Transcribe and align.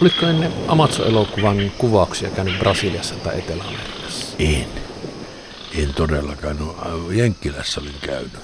Oliko 0.00 0.26
ennen 0.26 0.52
Amazon-elokuvan 0.68 1.72
kuvauksia 1.78 2.30
käynyt 2.30 2.58
Brasiliassa 2.58 3.14
tai 3.14 3.38
Etelä-Amerikassa? 3.38 4.36
En. 4.38 4.66
En 5.78 5.94
todellakaan. 5.94 6.56
No, 6.56 6.76
Jenkkilässä 7.10 7.80
olin 7.80 7.94
käynyt 8.00 8.40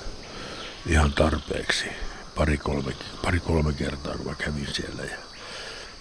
ihan 0.86 1.12
tarpeeksi. 1.12 1.86
Pari-kolme, 2.34 2.92
pari-kolme 3.22 3.72
kertaa, 3.72 4.16
kun 4.16 4.26
mä 4.26 4.34
kävin 4.34 4.68
siellä. 4.72 5.02
Ja, 5.02 5.16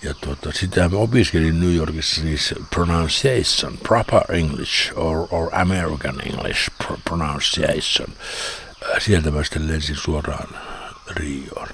ja 0.04 0.14
tuota, 0.14 0.52
sitä 0.52 0.90
mä 0.90 0.98
opiskelin 0.98 1.60
New 1.60 1.76
Yorkissa 1.76 2.22
siis 2.22 2.54
pronunciation, 2.70 3.78
proper 3.78 4.36
English 4.36 4.94
or, 4.96 5.28
or 5.32 5.50
American 5.56 6.22
English 6.26 6.70
pronunciation. 7.04 8.08
Sieltä 9.00 9.32
mä 9.32 9.44
sitten 9.44 9.68
lensin 9.68 9.96
suoraan 9.96 10.50
Rioon. 11.08 11.68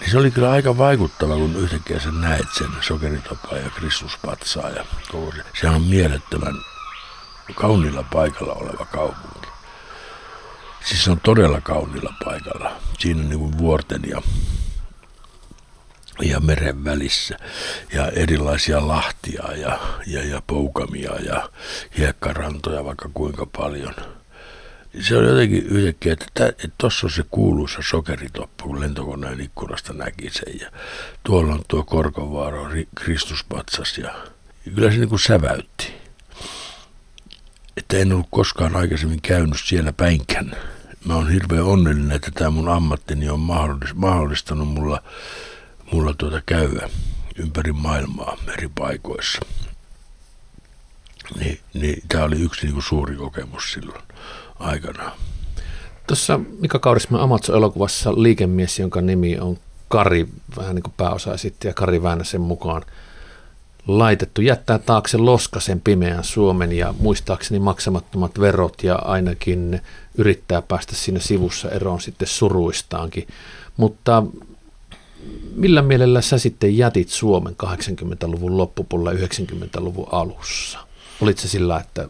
Niin 0.00 0.10
se 0.10 0.18
oli 0.18 0.30
kyllä 0.30 0.50
aika 0.50 0.78
vaikuttava, 0.78 1.34
kun 1.34 1.56
yhtäkkiä 1.56 2.00
sä 2.00 2.10
näet 2.10 2.46
sen 2.58 2.68
sokeritopaa 2.80 3.58
ja 3.58 3.70
Kristuspatsaa 3.70 4.70
ja 4.70 4.84
se. 5.60 5.68
On 5.68 5.82
mielettömän 5.82 6.54
kauniilla 7.54 8.04
paikalla 8.12 8.52
oleva 8.52 8.84
kaupunki. 8.84 9.48
Siis 10.84 11.04
se 11.04 11.10
on 11.10 11.20
todella 11.20 11.60
kauniilla 11.60 12.12
paikalla. 12.24 12.72
Siinä 12.98 13.20
on 13.20 13.28
niin 13.28 13.38
kuin 13.38 13.58
vuorten 13.58 14.02
ja, 14.08 14.22
ja 16.22 16.40
meren 16.40 16.84
välissä 16.84 17.38
ja 17.92 18.08
erilaisia 18.08 18.88
lahtia 18.88 19.52
ja, 19.56 19.78
ja, 20.06 20.24
ja 20.24 20.42
poukamia 20.46 21.12
ja 21.20 21.50
hiekkarantoja 21.98 22.84
vaikka 22.84 23.10
kuinka 23.14 23.46
paljon– 23.46 23.94
se 25.00 25.16
oli 25.16 25.28
jotenkin 25.28 25.66
yhtäkkiä, 25.66 26.12
että 26.12 26.52
tuossa 26.78 27.06
on 27.06 27.10
se 27.10 27.24
kuuluisa 27.30 27.78
sokeritoppa, 27.90 28.64
kun 28.64 28.80
lentokoneen 28.80 29.40
ikkunasta 29.40 29.92
näki 29.92 30.30
sen. 30.30 30.60
Ja 30.60 30.70
tuolla 31.22 31.52
on 31.52 31.64
tuo 31.68 31.84
Korkovaaro, 31.84 32.70
Kristuspatsas 32.94 33.98
ja 33.98 34.14
kyllä 34.74 34.90
se 34.90 34.96
niin 34.96 35.08
kuin 35.08 35.20
säväytti. 35.20 35.94
Että 37.76 37.96
en 37.96 38.12
ollut 38.12 38.26
koskaan 38.30 38.76
aikaisemmin 38.76 39.22
käynyt 39.22 39.60
siellä 39.64 39.92
päinkään. 39.92 40.56
Mä 41.04 41.14
oon 41.14 41.30
hirveän 41.30 41.64
onnellinen, 41.64 42.16
että 42.16 42.30
tämä 42.34 42.50
mun 42.50 42.68
ammattini 42.68 43.28
on 43.28 43.40
mahdollistanut 43.94 44.68
mulla, 44.68 45.02
mulla 45.92 46.14
tuota 46.18 46.42
käydä 46.46 46.88
ympäri 47.36 47.72
maailmaa 47.72 48.36
eri 48.52 48.68
paikoissa. 48.78 49.40
Niin, 51.38 51.60
niin 51.74 52.02
tämä 52.08 52.24
oli 52.24 52.40
yksi 52.40 52.62
niin 52.62 52.72
kuin 52.72 52.82
suuri 52.82 53.16
kokemus 53.16 53.72
silloin 53.72 54.02
aikana. 54.58 55.12
Tuossa 56.06 56.40
Mika 56.60 56.78
Kaurisman 56.78 57.20
Amazon-elokuvassa 57.20 58.22
liikemies, 58.22 58.78
jonka 58.78 59.00
nimi 59.00 59.38
on 59.38 59.58
Kari, 59.88 60.28
vähän 60.56 60.74
niin 60.74 60.82
kuin 60.82 60.94
pääosaesittäjä 60.96 61.74
Kari 61.74 62.02
Väänäsen 62.02 62.40
mukaan, 62.40 62.82
laitettu 63.86 64.40
jättää 64.40 64.78
taakse 64.78 65.18
loskasen 65.18 65.80
pimeän 65.80 66.24
Suomen 66.24 66.72
ja 66.72 66.94
muistaakseni 66.98 67.58
maksamattomat 67.60 68.40
verot 68.40 68.82
ja 68.82 68.94
ainakin 68.94 69.80
yrittää 70.18 70.62
päästä 70.62 70.94
siinä 70.94 71.20
sivussa 71.20 71.70
eroon 71.70 72.00
sitten 72.00 72.28
suruistaankin. 72.28 73.28
Mutta 73.76 74.22
millä 75.54 75.82
mielellä 75.82 76.20
sä 76.20 76.38
sitten 76.38 76.76
jätit 76.78 77.08
Suomen 77.08 77.56
80-luvun 77.62 78.56
loppupuolella 78.56 79.26
90-luvun 79.26 80.08
alussa? 80.12 80.78
Olit 81.20 81.38
se 81.38 81.48
sillä, 81.48 81.80
että 81.80 82.08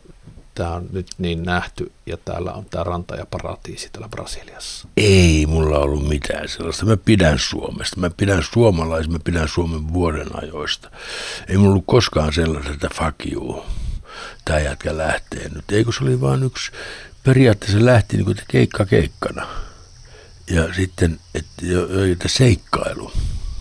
tämä 0.57 0.71
on 0.71 0.87
nyt 0.93 1.07
niin 1.19 1.43
nähty 1.43 1.93
ja 2.07 2.17
täällä 2.17 2.53
on 2.53 2.65
tämä 2.65 2.85
ranta 2.85 3.17
ja 3.17 3.27
paratiisi 3.27 3.89
täällä 3.93 4.09
Brasiliassa? 4.09 4.89
Ei 4.97 5.47
mulla 5.47 5.79
ollut 5.79 6.09
mitään 6.09 6.49
sellaista. 6.49 6.87
Mä 6.87 6.97
pidän 6.97 7.39
Suomesta. 7.39 8.01
Mä 8.01 8.11
pidän 8.11 8.43
suomalaisista, 8.53 9.13
mä 9.13 9.19
pidän 9.25 9.49
Suomen 9.49 9.93
vuoden 9.93 10.29
ajoista. 10.33 10.91
Ei 11.49 11.57
mulla 11.57 11.71
ollut 11.71 11.85
koskaan 11.87 12.33
sellaista, 12.33 12.73
että 12.73 12.89
fuck 12.95 13.33
you. 13.33 13.65
Tämä 14.45 14.59
jätkä 14.59 14.97
lähtee 14.97 15.49
nyt. 15.49 15.65
Eikö 15.73 15.93
se 15.93 16.05
oli 16.05 16.21
vain 16.21 16.43
yksi, 16.43 16.73
periaatteessa 17.23 17.85
lähti 17.85 18.17
niin 18.17 18.25
kuin 18.25 18.37
keikka 18.49 18.87
keikkana. 18.87 19.47
Ja 20.51 20.75
sitten, 20.75 21.21
että, 21.35 21.63
että 22.13 22.29
seikkailu. 22.29 23.13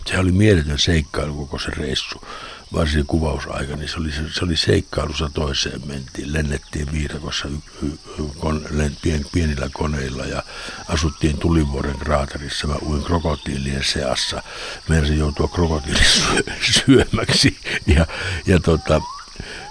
Se 0.06 0.18
oli 0.18 0.32
mieletön 0.32 0.78
seikkailu 0.78 1.34
koko 1.34 1.58
se 1.58 1.70
reissu 1.70 2.20
varsin 2.72 3.06
kuvausaika, 3.06 3.76
niin 3.76 3.88
se 3.88 3.96
oli, 3.98 4.12
se 4.12 4.44
oli 4.44 4.56
seikkailussa 4.56 5.30
toiseen 5.34 5.86
mentiin. 5.86 6.32
Lennettiin 6.32 6.92
viidakossa 6.92 7.48
y, 7.48 7.86
y, 7.86 7.92
kon, 8.38 8.66
pien, 9.02 9.26
pienillä 9.32 9.68
koneilla 9.72 10.24
ja 10.24 10.42
asuttiin 10.88 11.38
Tulivuoren 11.38 11.98
kraaterissa. 11.98 12.66
Mä 12.66 12.74
uin 12.82 13.04
krokotiilien 13.04 13.84
seassa. 13.84 14.42
Meidän 14.88 15.18
joutua 15.18 15.48
krokotiilin 15.48 16.06
syömäksi 16.86 17.58
ja, 17.86 18.06
ja 18.46 18.60
tota, 18.60 19.00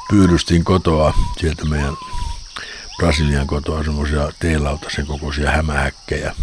pyydystin 0.10 0.64
kotoa 0.64 1.14
sieltä 1.40 1.66
meidän 1.66 1.94
Brasilian 2.98 3.48
kotoa 3.48 3.84
semmoisia 3.84 4.32
teelautasen 4.40 5.06
kokoisia 5.06 5.52
hämähäkkejä 5.52 6.36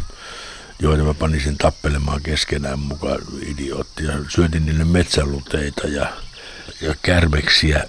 joita 0.83 1.03
mä 1.03 1.15
panin 1.15 1.41
sen 1.41 1.59
tappelemaan 1.59 2.23
keskenään 2.23 2.79
mukaan 2.79 3.19
idioottia. 3.47 4.13
Syötin 4.29 4.67
niille 4.67 4.85
metsäluteita 4.85 5.89
ja 5.89 6.13
ja 6.83 6.95
kärmeksiä, 7.03 7.85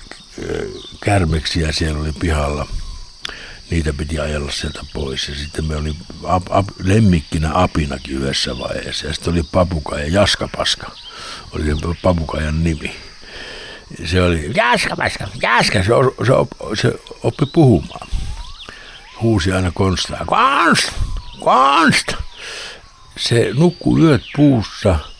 kärmeksiä 1.01 1.71
siellä 1.71 1.99
oli 2.01 2.11
pihalla. 2.19 2.67
Niitä 3.69 3.93
piti 3.93 4.19
ajella 4.19 4.51
sieltä 4.51 4.79
pois. 4.93 5.29
Ja 5.29 5.35
sitten 5.35 5.65
me 5.65 5.75
oli 5.75 5.95
ap, 6.23 6.43
ap, 6.49 6.65
lemmikkinä 6.83 7.51
apinakin 7.53 8.17
yhdessä 8.17 8.59
vaiheessa. 8.59 9.07
Ja 9.07 9.13
sitten 9.13 9.33
oli 9.33 9.43
papuka 9.51 9.99
ja 9.99 10.07
Jaskapaska. 10.07 10.91
Oli 11.51 11.65
se 11.65 11.75
papukajan 12.01 12.63
nimi. 12.63 12.95
Se 14.05 14.21
oli 14.21 14.51
Jaskapaska, 14.55 15.27
Jaska. 15.41 15.83
Se, 15.83 15.89
se, 16.25 16.81
se 16.81 16.99
oppi 17.23 17.45
puhumaan. 17.45 18.07
Huusi 19.21 19.51
aina 19.51 19.71
konstaa. 19.71 20.25
Konst! 20.25 20.91
Konst! 21.39 22.13
Se 23.17 23.49
nukkui 23.53 24.01
yöt 24.01 24.23
puussa– 24.35 24.99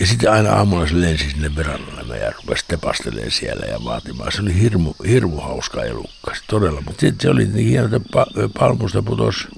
ja 0.00 0.06
sitten 0.06 0.32
aina 0.32 0.52
aamulla 0.52 0.86
se 0.86 1.00
lensi 1.00 1.30
sinne 1.30 1.56
verannalle 1.56 2.18
ja 2.18 2.30
rupesi 2.30 2.64
tepastelemaan 2.68 3.30
siellä 3.30 3.66
ja 3.66 3.84
vaatimaan. 3.84 4.32
Se 4.32 4.42
oli 4.42 4.60
hirmu, 4.60 4.94
hirmu 5.08 5.40
hauska 5.40 5.84
elukka, 5.84 6.32
todella. 6.46 6.80
Mutta 6.80 7.00
sitten 7.00 7.20
se 7.20 7.30
oli 7.30 7.46
niin 7.46 7.68
hieno, 7.68 7.96
että 7.96 8.00
pa- 8.16 8.48
palmusta 8.58 9.02
putosi 9.02 9.48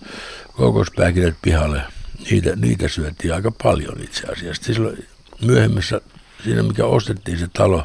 kokospääkilet 0.52 1.34
pihalle. 1.42 1.82
Niitä, 2.30 2.56
niitä 2.56 2.88
syöttiin 2.88 3.34
aika 3.34 3.52
paljon 3.62 4.00
itse 4.00 4.26
asiassa. 4.26 4.62
Silloin 4.62 5.06
myöhemmässä, 5.40 6.00
siinä 6.44 6.62
mikä 6.62 6.84
ostettiin 6.84 7.38
se 7.38 7.48
talo, 7.52 7.84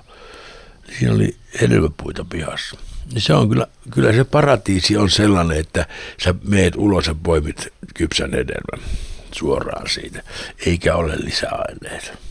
niin 0.88 0.98
siinä 1.00 1.14
oli 1.14 1.38
hedelmäpuita 1.62 2.26
pihassa. 2.30 2.78
Se 3.18 3.34
on 3.34 3.50
kyllä, 3.50 3.68
kyllä 3.92 4.14
se 4.14 4.24
paratiisi 4.24 4.98
on 4.98 5.10
sellainen, 5.10 5.58
että 5.58 5.86
sä 6.24 6.36
meet 6.44 6.76
ulos 6.76 7.08
ja 7.08 7.16
poimit 7.24 7.68
kypsän 7.94 8.32
hedelmän 8.32 8.90
suoraan 9.32 9.90
siitä, 9.90 10.24
eikä 10.66 10.96
ole 10.96 11.14
lisäaineita. 11.18 12.25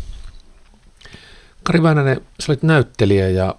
Kari 1.64 1.82
Väänänen, 1.82 2.20
sä 2.40 2.52
olit 2.52 2.62
näyttelijä 2.62 3.28
ja 3.28 3.54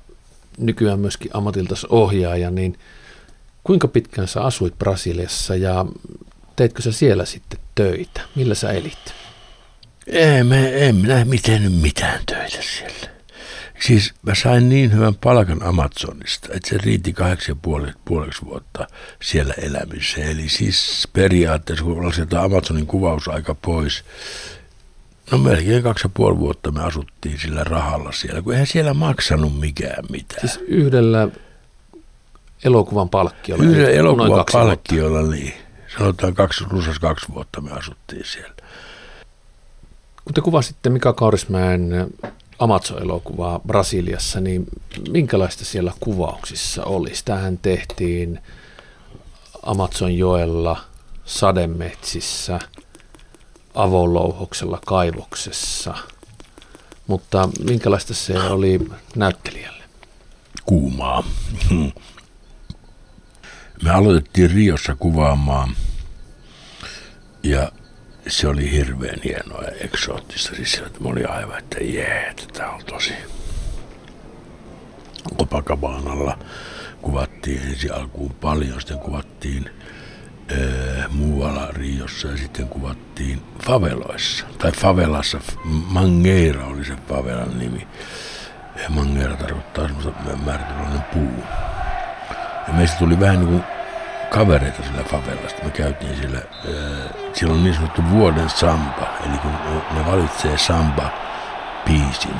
nykyään 0.57 0.99
myöskin 0.99 1.31
ammatiltas 1.33 1.85
ohjaaja, 1.85 2.51
niin 2.51 2.79
kuinka 3.63 3.87
pitkään 3.87 4.27
sä 4.27 4.41
asuit 4.41 4.77
Brasiliassa 4.79 5.55
ja 5.55 5.85
teitkö 6.55 6.81
sä 6.81 6.91
siellä 6.91 7.25
sitten 7.25 7.59
töitä? 7.75 8.21
Millä 8.35 8.55
sä 8.55 8.71
elit? 8.71 9.13
Ei, 10.07 10.43
me, 10.43 10.87
en 10.87 10.95
minä 10.95 11.25
miten 11.25 11.71
mitään 11.71 12.19
töitä 12.25 12.57
siellä. 12.61 13.15
Siis 13.79 14.13
mä 14.21 14.35
sain 14.35 14.69
niin 14.69 14.93
hyvän 14.93 15.15
palkan 15.15 15.63
Amazonista, 15.63 16.47
että 16.53 16.69
se 16.69 16.77
riitti 16.77 17.13
kahdeksan 17.13 17.59
puoleksi, 18.05 18.41
vuotta 18.45 18.87
siellä 19.21 19.53
elämiseen. 19.57 20.31
Eli 20.31 20.49
siis 20.49 21.07
periaatteessa, 21.13 21.85
kun 21.85 22.13
sieltä 22.13 22.43
Amazonin 22.43 22.87
kuvausaika 22.87 23.55
pois, 23.55 24.03
No 25.31 25.37
melkein 25.37 25.83
kaksi 25.83 26.05
ja 26.05 26.09
puoli 26.13 26.39
vuotta 26.39 26.71
me 26.71 26.83
asuttiin 26.83 27.39
sillä 27.39 27.63
rahalla 27.63 28.11
siellä, 28.11 28.41
kun 28.41 28.53
eihän 28.53 28.67
siellä 28.67 28.93
maksanut 28.93 29.59
mikään 29.59 30.03
mitään. 30.09 30.39
Siis 30.39 30.59
yhdellä 30.67 31.27
elokuvan 32.63 33.09
palkkiolla? 33.09 33.63
Yhdellä 33.63 33.89
elokuvan 33.89 34.45
palkkiolla, 34.51 35.21
niin. 35.21 35.53
Sanotaan 35.97 36.33
kaksi, 36.33 36.63
rusas 36.69 36.99
kaksi 36.99 37.25
vuotta 37.33 37.61
me 37.61 37.71
asuttiin 37.71 38.25
siellä. 38.25 38.55
Kun 40.25 40.33
te 40.33 40.41
kuvasitte 40.41 40.89
Mika 40.89 41.13
Kaurismäen 41.13 42.13
Amazon-elokuvaa 42.59 43.59
Brasiliassa, 43.67 44.41
niin 44.41 44.65
minkälaista 45.09 45.65
siellä 45.65 45.91
kuvauksissa 45.99 46.83
oli? 46.83 47.11
Tähän 47.25 47.57
tehtiin 47.57 48.39
Amazonjoella, 49.63 50.77
sademetsissä– 51.25 52.59
avolouhoksella 53.75 54.79
kaivoksessa. 54.85 55.93
Mutta 57.07 57.49
minkälaista 57.63 58.13
se 58.13 58.39
oli 58.39 58.79
näyttelijälle? 59.15 59.83
Kuumaa. 60.65 61.23
Me 63.83 63.89
aloitettiin 63.89 64.51
Riossa 64.51 64.95
kuvaamaan 64.95 65.75
ja 67.43 67.71
se 68.27 68.47
oli 68.47 68.71
hirveän 68.71 69.19
hienoa 69.23 69.63
ja 69.63 69.71
eksoottista. 69.71 70.55
Siis 70.55 70.71
se 70.71 70.83
oli 71.03 71.25
aivan, 71.25 71.59
että 71.59 71.77
jee, 71.79 72.33
tämä 72.53 72.71
on 72.71 72.85
tosi, 72.85 73.13
Copacabana 75.37 76.37
kuvattiin 77.01 77.61
ensi 77.61 77.89
alkuun 77.89 78.33
paljon, 78.33 78.81
sitten 78.81 78.99
kuvattiin 78.99 79.69
öö, 80.51 81.07
muualla 81.09 81.67
Riossa 81.71 82.27
ja 82.27 82.37
sitten 82.37 82.67
kuvattiin 82.67 83.41
faveloissa, 83.65 84.45
tai 84.57 84.71
favelassa, 84.71 85.39
Mangeira 85.63 86.65
oli 86.65 86.85
se 86.85 86.93
favelan 87.09 87.59
nimi. 87.59 87.87
Ja 88.83 88.89
Mangeira 88.89 89.35
tarkoittaa 89.35 89.87
semmoista 89.87 90.11
määritelmäinen 90.45 91.01
puu. 91.13 91.43
Ja 92.67 92.73
meistä 92.73 92.97
tuli 92.97 93.19
vähän 93.19 93.39
niin 93.39 93.47
kuin 93.47 93.63
kavereita 94.29 94.83
sillä 94.83 95.03
favelasta. 95.03 95.63
Me 95.63 95.69
käytiin 95.71 96.17
siellä, 96.17 96.39
öö, 96.65 97.07
siellä 97.33 97.55
on 97.55 97.63
niin 97.63 97.75
sanottu 97.75 98.01
vuoden 98.09 98.49
samba, 98.49 99.07
eli 99.29 99.37
kun 99.37 99.51
ne 99.91 100.05
valitsee 100.05 100.57
samba-biisin 100.57 102.35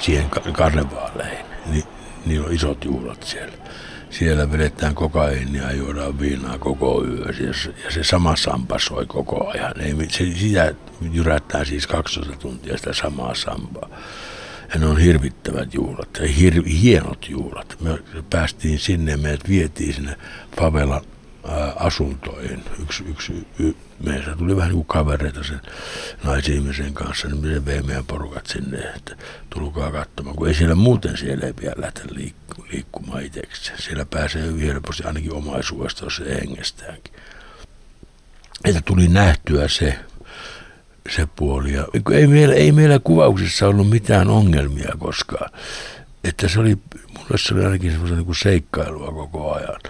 siihen 0.00 0.30
karnevaaleihin, 0.52 1.46
niin 1.66 1.84
niillä 2.26 2.46
on 2.46 2.52
isot 2.52 2.84
juhlat 2.84 3.22
siellä. 3.22 3.56
Siellä 4.10 4.52
vedetään 4.52 4.94
kokainia 4.94 5.62
ja 5.62 5.72
juodaan 5.72 6.20
viinaa 6.20 6.58
koko 6.58 7.04
yö. 7.04 7.34
Ja 7.84 7.90
se 7.90 8.04
sama 8.04 8.36
sampa 8.36 8.78
soi 8.78 9.06
koko 9.06 9.50
ajan. 9.50 9.80
Ei, 9.80 9.94
se, 10.08 10.38
sitä 10.38 10.74
jyrättää 11.12 11.64
siis 11.64 11.86
12 11.86 12.36
tuntia 12.36 12.76
sitä 12.76 12.92
samaa 12.92 13.34
sampaa. 13.34 13.88
Ja 14.74 14.80
ne 14.80 14.86
on 14.86 14.98
hirvittävät 14.98 15.74
juhlat, 15.74 16.08
hir, 16.38 16.62
hienot 16.68 17.28
juhlat. 17.28 17.76
Me 17.80 17.98
päästiin 18.30 18.78
sinne 18.78 19.16
meidät 19.16 19.48
vietiin 19.48 19.94
sinne 19.94 20.16
favelan 20.60 21.02
asuntoihin. 21.76 22.64
Yksi, 22.82 23.04
yksi, 23.08 23.46
y, 23.58 23.72
meistä 24.04 24.36
tuli 24.36 24.56
vähän 24.56 24.68
niin 24.68 24.76
kuin 24.76 24.86
kavereita 24.86 25.44
sen 25.44 25.60
naisihmisen 26.24 26.94
kanssa, 26.94 27.28
niin 27.28 27.40
me 27.40 27.64
vei 27.64 27.82
meidän 27.82 28.04
porukat 28.04 28.46
sinne, 28.46 28.78
että 28.78 29.16
tulkaa 29.50 29.92
katsomaan, 29.92 30.36
kun 30.36 30.48
ei 30.48 30.54
siellä 30.54 30.74
muuten 30.74 31.16
siellä 31.16 31.46
ei 31.46 31.54
vielä 31.60 31.74
lähteä 31.76 32.04
liikku, 32.10 32.45
liikkumaan 32.70 33.22
itseksi. 33.22 33.72
Siellä 33.76 34.06
pääsee 34.06 34.42
hyvin 34.42 34.66
helposti 34.66 35.02
ainakin 35.04 35.32
omaisuudesta, 35.32 36.04
jos 36.04 36.16
se 36.16 36.24
hengestäänkin. 36.24 37.14
Että 38.64 38.80
tuli 38.84 39.08
nähtyä 39.08 39.68
se, 39.68 39.98
se 41.10 41.28
puoli. 41.36 41.72
Ja 41.72 41.86
ei, 42.12 42.26
meillä, 42.26 42.54
ei 42.54 42.72
meillä 42.72 42.98
kuvauksissa 42.98 43.68
ollut 43.68 43.90
mitään 43.90 44.28
ongelmia 44.28 44.92
koskaan. 44.98 45.50
Että 46.24 46.48
se 46.48 46.60
oli, 46.60 46.78
mulle 47.18 47.38
se 47.38 47.54
oli 47.54 47.64
ainakin 47.64 47.90
semmoista 47.90 48.16
niin 48.16 48.34
seikkailua 48.34 49.12
koko 49.12 49.52
ajan 49.52 49.80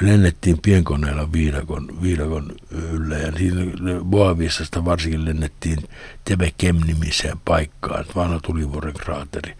me 0.00 0.08
lennettiin 0.08 0.58
pienkoneella 0.62 1.32
viidakon, 1.32 2.02
viidakon 2.02 2.52
yllä 2.92 3.18
ja 3.18 3.32
siinä 3.32 3.64
Boavissasta 4.04 4.84
varsinkin 4.84 5.24
lennettiin 5.24 5.78
Tebekem-nimiseen 6.24 7.38
paikkaan, 7.44 8.04
vanha 8.16 8.40
tulivuoren 8.42 8.94
kraateri. 8.94 9.54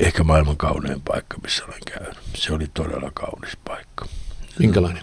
Ehkä 0.00 0.24
maailman 0.24 0.56
kaunein 0.56 1.02
paikka, 1.02 1.38
missä 1.42 1.64
olen 1.64 1.80
käynyt. 1.92 2.18
Se 2.34 2.52
oli 2.52 2.66
todella 2.74 3.10
kaunis 3.14 3.56
paikka. 3.64 4.06
Minkälainen? 4.58 5.02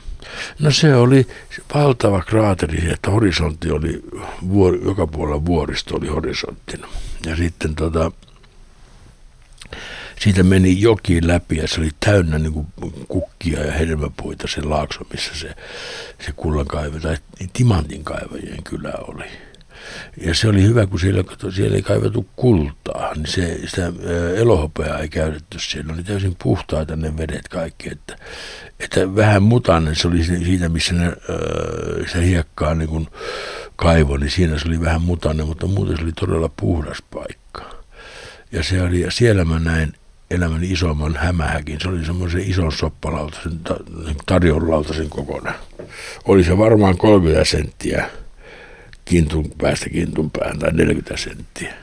No 0.59 0.71
se 0.71 0.95
oli 0.95 1.27
valtava 1.73 2.21
kraateri, 2.21 2.91
että 2.91 3.11
horisontti 3.11 3.71
oli, 3.71 4.03
vuori, 4.49 4.79
joka 4.85 5.07
puolella 5.07 5.45
vuoristo 5.45 5.95
oli 5.95 6.07
horisonttina. 6.07 6.87
Ja 7.25 7.35
sitten 7.35 7.75
tota, 7.75 8.11
siitä 10.19 10.43
meni 10.43 10.81
joki 10.81 11.27
läpi 11.27 11.57
ja 11.57 11.67
se 11.67 11.81
oli 11.81 11.89
täynnä 11.99 12.39
niin 12.39 12.53
kuin 12.53 12.67
kukkia 13.07 13.59
ja 13.65 13.71
hedelmäpuita 13.71 14.47
se 14.47 14.61
laakso, 14.61 14.99
missä 15.13 15.35
se, 15.35 15.55
se 16.25 16.31
kullankaivo 16.35 16.99
tai 16.99 17.17
timantin 17.53 18.03
kaivajien 18.03 18.63
kylä 18.63 18.93
oli. 19.07 19.25
Ja 20.17 20.35
se 20.35 20.47
oli 20.47 20.63
hyvä, 20.63 20.87
kun 20.87 20.99
siellä, 20.99 21.23
siellä 21.55 21.75
ei 21.75 21.81
kaivettu 21.81 22.25
kultaa, 22.35 23.13
niin 23.15 23.27
se, 23.27 23.59
sitä 23.67 23.93
elohopeaa 24.35 24.99
ei 24.99 25.09
käytetty 25.09 25.59
siellä. 25.59 25.93
Oli 25.93 26.03
täysin 26.03 26.35
puhtaita 26.43 26.95
ne 26.95 27.17
vedet 27.17 27.47
kaikki, 27.47 27.89
että, 27.91 28.15
että 28.79 29.15
vähän 29.15 29.43
mutainen 29.43 29.95
se 29.95 30.07
oli 30.07 30.23
siitä, 30.23 30.69
missä 30.69 30.93
ne, 30.93 31.13
se 32.11 32.25
hiekkaa 32.25 32.75
niin 32.75 32.89
kuin 32.89 33.07
kaivo, 33.75 34.17
niin 34.17 34.31
siinä 34.31 34.59
se 34.59 34.67
oli 34.67 34.81
vähän 34.81 35.01
mutainen, 35.01 35.47
mutta 35.47 35.67
muuten 35.67 35.97
se 35.97 36.03
oli 36.03 36.11
todella 36.11 36.49
puhdas 36.59 36.97
paikka. 37.13 37.81
Ja, 38.51 38.63
se 38.63 38.81
oli, 38.81 39.01
ja 39.01 39.11
siellä 39.11 39.45
mä 39.45 39.59
näin 39.59 39.93
elämäni 40.31 40.71
isomman 40.71 41.15
hämähäkin. 41.15 41.79
Se 41.81 41.89
oli 41.89 42.05
semmoisen 42.05 42.49
ison 42.49 42.71
soppalautasen, 42.71 43.59
tarjonlautasen 44.25 45.09
kokoinen. 45.09 45.53
Oli 46.25 46.43
se 46.43 46.57
varmaan 46.57 46.97
30 46.97 47.45
senttiä 47.45 48.09
kintun 49.11 49.51
päästä 49.57 49.89
kintun 49.89 50.31
päähän 50.31 50.59
tai 50.59 50.71
40 50.71 51.17
senttiä. 51.17 51.73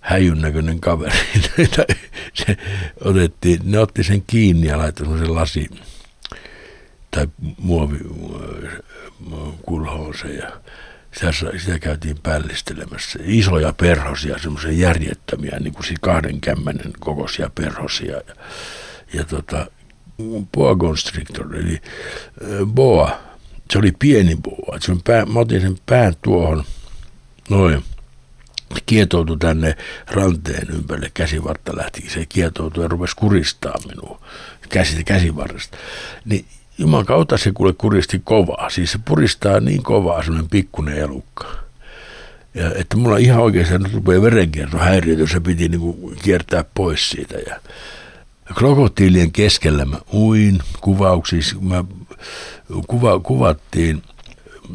Häjyn 0.00 0.40
näköinen 0.40 0.80
kaveri. 0.80 1.18
se 2.34 2.56
otettiin, 3.00 3.60
ne 3.64 3.78
otti 3.78 4.04
sen 4.04 4.22
kiinni 4.26 4.66
ja 4.66 4.78
laittoi 4.78 5.06
semmoisen 5.06 5.34
lasi 5.34 5.70
tai 7.10 7.28
muovi 7.58 7.98
kulhoon 9.66 10.14
se 10.22 10.28
ja 10.28 10.52
sitä, 11.12 11.58
sitä 11.58 11.78
käytiin 11.78 12.16
pällistelemässä. 12.22 13.18
Isoja 13.22 13.72
perhosia, 13.72 14.38
semmoisia 14.38 14.72
järjettömiä, 14.72 15.58
niin 15.60 15.74
kuin 15.74 15.84
kahden 16.00 16.40
kämmenen 16.40 16.92
kokoisia 17.00 17.50
perhosia. 17.54 18.12
Ja, 18.12 18.34
ja 19.12 19.24
tota, 19.24 19.66
boa 20.52 20.76
constrictor, 20.76 21.56
eli 21.56 21.80
boa, 22.66 23.20
se 23.74 23.78
oli 23.78 23.92
pieni 23.98 24.36
boa. 24.36 24.78
Se 24.80 24.96
pää, 25.04 25.26
mä 25.26 25.40
otin 25.40 25.60
sen 25.60 25.76
pään 25.86 26.14
tuohon, 26.22 26.64
noin, 27.50 27.84
kietoutui 28.86 29.36
tänne 29.38 29.76
ranteen 30.06 30.70
ympärille, 30.70 31.10
käsivartta 31.14 31.76
lähti, 31.76 32.10
se 32.10 32.26
kietoutui 32.26 32.84
ja 32.84 32.88
rupesi 32.88 33.16
kuristaa 33.16 33.74
minua 33.88 34.20
käsi, 34.68 35.04
käsivarresta. 35.04 35.76
Niin 36.24 36.44
Juman 36.78 37.06
kautta 37.06 37.38
se 37.38 37.52
kuule 37.52 37.72
kuristi 37.72 38.20
kovaa. 38.24 38.70
Siis 38.70 38.92
se 38.92 38.98
puristaa 39.04 39.60
niin 39.60 39.82
kovaa 39.82 40.22
semmoinen 40.22 40.50
pikkuinen 40.50 40.98
elukka. 40.98 41.46
Ja, 42.54 42.74
että 42.74 42.96
mulla 42.96 43.16
ihan 43.16 43.42
oikein 43.42 43.66
se 43.66 43.78
rupeaa 43.92 44.22
verenkierto 44.22 44.78
häiriötä, 44.78 45.26
se 45.26 45.40
piti 45.40 45.68
niinku 45.68 46.12
kiertää 46.22 46.64
pois 46.74 47.10
siitä. 47.10 47.38
Ja 47.38 47.60
krokotiilien 48.54 49.32
keskellä 49.32 49.84
mä 49.84 49.96
uin 50.12 50.58
kuvauksissa. 50.80 51.56
Mä 51.60 51.84
kuva, 52.86 53.20
kuvattiin, 53.20 54.02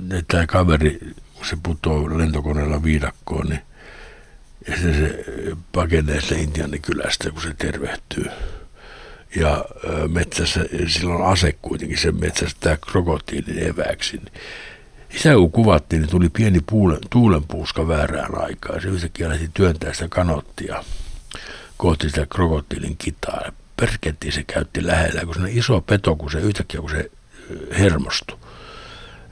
että 0.03 0.23
tämä 0.27 0.47
kaveri, 0.47 0.99
kun 1.33 1.45
se 1.45 1.57
putoo 1.63 2.17
lentokoneella 2.17 2.83
viidakkoon, 2.83 3.49
niin 3.49 3.61
ja 4.67 4.75
sitten 4.75 4.95
se 4.95 5.25
pakenee 5.71 6.21
sitä 6.21 6.35
Intianikylästä, 6.35 7.31
kun 7.31 7.41
se 7.41 7.53
tervehtyy 7.53 8.25
ja 9.35 9.65
metsässä, 10.07 10.65
silloin 10.87 11.25
ase 11.25 11.55
kuitenkin, 11.61 11.97
se 11.97 12.11
metsästää 12.11 12.77
krokotiilin 12.77 13.67
eväksi. 13.67 14.21
Sitä 15.17 15.33
kun 15.33 15.51
kuvattiin, 15.51 16.01
niin 16.01 16.09
tuli 16.09 16.29
pieni 16.29 16.59
puulen, 16.69 16.99
tuulenpuuska 17.09 17.87
väärään 17.87 18.41
aikaan. 18.41 18.81
Se 18.81 18.87
yhtäkkiä 18.87 19.29
lähti 19.29 19.49
työntää 19.53 19.93
sitä 19.93 20.07
kanottia 20.09 20.83
kohti 21.77 22.09
sitä 22.09 22.25
krokotiilin 22.29 22.97
kitaa. 22.97 23.51
Perketti 23.75 24.31
se 24.31 24.43
käytti 24.43 24.85
lähellä, 24.85 25.25
kun 25.25 25.33
se 25.35 25.41
on 25.41 25.49
iso 25.49 25.81
peto, 25.81 26.15
kun 26.15 26.31
se 26.31 26.39
yhtäkkiä 26.39 26.81
kun 26.81 26.89
se 26.89 27.11
hermostui. 27.79 28.37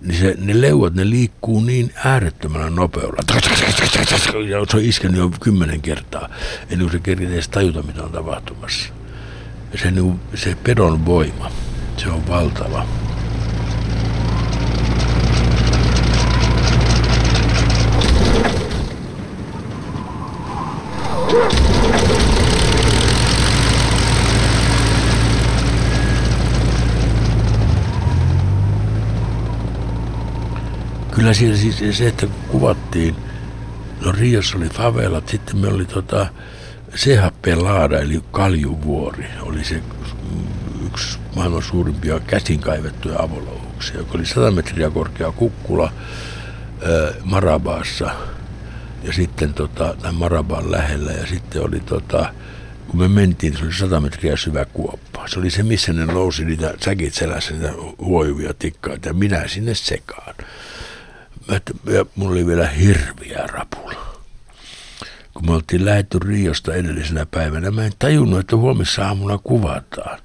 Niin 0.01 0.19
se, 0.19 0.35
ne 0.37 0.61
leuat, 0.61 0.93
ne 0.93 1.09
liikkuu 1.09 1.61
niin 1.61 1.93
äärettömällä 2.05 2.69
nopeudella. 2.69 3.41
Ja 4.49 4.65
se 4.69 4.77
on 4.77 4.83
iskenyt 4.83 5.17
jo 5.17 5.31
kymmenen 5.39 5.81
kertaa, 5.81 6.29
ennen 6.61 6.79
kuin 6.79 6.91
se 6.91 6.99
kerkee 6.99 7.27
edes 7.27 7.49
tajuta, 7.49 7.83
mitä 7.83 8.03
on 8.03 8.11
tapahtumassa 8.11 8.93
se, 9.75 9.93
se 10.35 10.55
pedon 10.63 11.05
voima, 11.05 11.51
se 11.97 12.09
on 12.09 12.27
valtava. 12.27 12.85
Kyllä 31.17 31.33
siellä 31.33 31.57
siis 31.57 31.97
se, 31.97 32.07
että 32.07 32.27
kuvattiin, 32.47 33.15
no 34.05 34.11
Riossa 34.11 34.57
oli 34.57 34.69
favelat, 34.69 35.29
sitten 35.29 35.57
me 35.57 35.67
oli 35.67 35.85
tota, 35.85 36.27
CHP 36.95 37.45
Laada 37.55 37.99
eli 37.99 38.23
Kaljuvuori 38.31 39.25
oli 39.41 39.63
se 39.63 39.81
yksi 40.85 41.19
maailman 41.35 41.63
suurimpia 41.63 42.19
käsin 42.19 42.59
kaivettuja 42.59 43.19
avolouhuksia, 43.19 43.97
joka 43.97 44.11
oli 44.17 44.25
100 44.25 44.51
metriä 44.51 44.89
korkea 44.89 45.31
kukkula 45.31 45.91
ää, 46.81 47.13
Marabaassa 47.23 48.09
ja 49.03 49.13
sitten 49.13 49.53
tota, 49.53 49.95
tämän 50.01 50.15
Marabaan 50.15 50.71
lähellä 50.71 51.11
ja 51.11 51.27
sitten 51.27 51.61
oli 51.61 51.79
tota, 51.79 52.33
kun 52.87 52.99
me 52.99 53.07
mentiin, 53.07 53.57
se 53.57 53.63
oli 53.63 53.73
100 53.73 53.99
metriä 53.99 54.37
syvä 54.37 54.65
kuoppa. 54.65 55.27
Se 55.27 55.39
oli 55.39 55.49
se, 55.49 55.63
missä 55.63 55.93
ne 55.93 56.05
nousi 56.05 56.45
niitä 56.45 56.73
säkit 56.83 57.13
selässä, 57.13 57.53
niitä 57.53 57.73
huojuvia 57.99 58.53
tikkaita 58.53 59.07
ja 59.07 59.13
minä 59.13 59.47
sinne 59.47 59.75
sekaan. 59.75 60.35
Ja 61.85 62.05
mulla 62.15 62.31
oli 62.31 62.45
vielä 62.45 62.67
hirviä 62.67 63.47
rapula 63.47 64.17
kun 65.37 65.45
me 65.45 65.53
oltiin 65.55 65.85
lähetty 65.85 66.19
Riosta 66.19 66.73
edellisenä 66.73 67.25
päivänä, 67.25 67.71
mä 67.71 67.85
en 67.85 67.91
tajunnut, 67.99 68.39
että 68.39 68.55
huomissa 68.55 69.07
aamuna 69.07 69.37
kuvataan. 69.43 70.19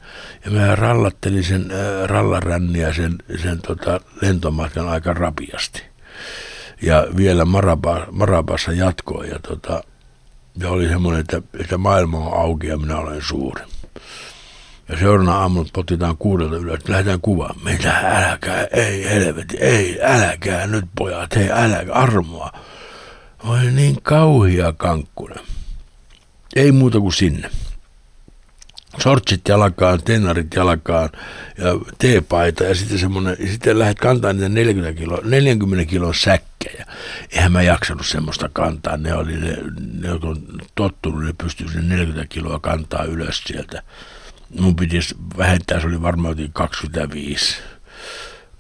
Ja 0.44 0.50
mä 0.50 0.74
rallattelin 0.74 1.44
sen 1.44 1.70
äh, 1.70 2.08
rallaränniä 2.08 2.92
sen, 2.92 3.18
sen 3.42 3.60
tota, 3.66 4.00
lentomatkan 4.22 4.88
aika 4.88 5.12
rapiasti. 5.12 5.82
Ja 6.82 7.06
vielä 7.16 7.44
Maraba, 7.44 8.06
Marabassa 8.10 8.72
jatkoin 8.72 9.30
ja, 9.30 9.38
tota, 9.38 9.84
ja 10.58 10.70
oli 10.70 10.88
semmoinen, 10.88 11.20
että, 11.20 11.42
että 11.60 11.78
maailma 11.78 12.18
on 12.18 12.40
auki 12.40 12.66
ja 12.66 12.78
minä 12.78 12.98
olen 12.98 13.22
suuri. 13.22 13.62
Ja 14.92 14.98
seuraavana 14.98 15.38
aamuna 15.38 15.68
potitaan 15.72 16.16
kuudelta 16.16 16.56
ylös, 16.56 16.88
lähdetään 16.88 17.20
kuvaan. 17.20 17.54
Mitä, 17.64 17.98
älkää, 17.98 18.66
ei 18.72 19.04
helveti, 19.04 19.56
ei, 19.56 19.98
älkää 20.02 20.66
nyt 20.66 20.84
pojat, 20.98 21.36
hei, 21.36 21.50
älkää, 21.50 21.94
armoa. 21.94 22.52
Oli 23.44 23.70
niin 23.70 24.02
kauhia 24.02 24.72
kankkuna. 24.72 25.34
Ei 26.56 26.72
muuta 26.72 27.00
kuin 27.00 27.12
sinne. 27.12 27.50
Sortsit 28.98 29.48
jalkaan, 29.48 30.02
tennarit 30.02 30.54
jalkaan 30.54 31.10
ja 31.58 31.94
teepaita 31.98 32.64
ja 32.64 32.74
sitten 32.74 32.98
semmoinen, 32.98 33.36
ja 33.40 33.46
sitten 33.46 33.78
lähdet 33.78 33.98
kantaa 33.98 34.32
niitä 34.32 34.48
40 34.48 35.00
kilo, 35.00 35.20
40 35.24 35.90
kilon 35.90 36.14
säkkejä. 36.14 36.86
Eihän 37.30 37.52
mä 37.52 37.62
jaksanut 37.62 38.06
semmoista 38.06 38.50
kantaa, 38.52 38.96
ne 38.96 39.14
oli 39.14 39.36
ne, 39.36 39.56
ne 40.00 40.12
on 40.12 40.42
tottunut, 40.74 41.24
ne 41.24 41.32
pystyy 41.38 41.66
40 41.82 42.26
kiloa 42.28 42.58
kantaa 42.58 43.04
ylös 43.04 43.42
sieltä. 43.46 43.82
Mun 44.60 44.76
piti 44.76 44.98
vähentää, 45.38 45.80
se 45.80 45.86
oli 45.86 46.02
varmaan 46.02 46.36
25 46.52 47.56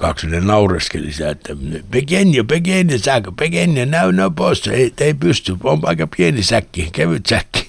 kaksi 0.02 0.26
ne 0.26 0.40
naureskeli 0.40 1.12
sitä, 1.12 1.30
että 1.30 1.52
pequeño, 1.90 2.42
pequeño 2.52 2.98
saako, 2.98 3.30
pequeño, 3.30 3.86
no, 3.86 4.10
no 4.10 4.30
pois, 4.30 4.66
ei, 4.66 4.92
ei 5.00 5.14
pysty, 5.14 5.56
on 5.64 5.80
aika 5.82 6.06
pieni 6.16 6.42
säkki, 6.42 6.88
kevyt 6.92 7.26
säkki. 7.26 7.68